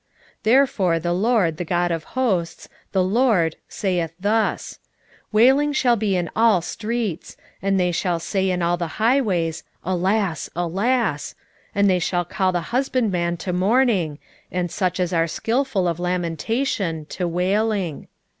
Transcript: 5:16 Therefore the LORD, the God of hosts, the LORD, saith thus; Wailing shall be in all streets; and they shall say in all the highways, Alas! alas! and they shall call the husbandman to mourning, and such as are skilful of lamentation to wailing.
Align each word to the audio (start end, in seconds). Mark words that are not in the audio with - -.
5:16 0.37 0.37
Therefore 0.41 0.99
the 0.99 1.13
LORD, 1.13 1.57
the 1.57 1.63
God 1.63 1.91
of 1.91 2.03
hosts, 2.17 2.67
the 2.91 3.03
LORD, 3.03 3.57
saith 3.69 4.15
thus; 4.19 4.79
Wailing 5.31 5.73
shall 5.73 5.95
be 5.95 6.17
in 6.17 6.27
all 6.35 6.59
streets; 6.63 7.37
and 7.61 7.79
they 7.79 7.91
shall 7.91 8.19
say 8.19 8.49
in 8.49 8.63
all 8.63 8.77
the 8.77 8.97
highways, 8.97 9.63
Alas! 9.83 10.49
alas! 10.55 11.35
and 11.75 11.87
they 11.87 11.99
shall 11.99 12.25
call 12.25 12.51
the 12.51 12.71
husbandman 12.73 13.37
to 13.37 13.53
mourning, 13.53 14.17
and 14.51 14.71
such 14.71 14.99
as 14.99 15.13
are 15.13 15.27
skilful 15.27 15.87
of 15.87 15.99
lamentation 15.99 17.05
to 17.05 17.27
wailing. 17.27 18.07